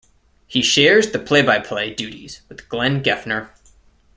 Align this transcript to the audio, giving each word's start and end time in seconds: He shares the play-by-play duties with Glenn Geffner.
He 0.47 0.63
shares 0.63 1.11
the 1.11 1.19
play-by-play 1.19 1.93
duties 1.93 2.41
with 2.49 2.67
Glenn 2.69 3.03
Geffner. 3.03 3.49